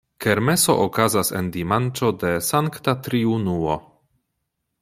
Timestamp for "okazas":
0.85-1.29